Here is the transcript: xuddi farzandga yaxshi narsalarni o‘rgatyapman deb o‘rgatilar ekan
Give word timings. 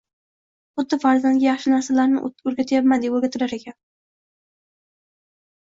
xuddi 0.79 0.97
farzandga 1.03 1.45
yaxshi 1.47 1.73
narsalarni 1.73 2.23
o‘rgatyapman 2.53 3.05
deb 3.05 3.19
o‘rgatilar 3.21 3.55
ekan 3.59 3.79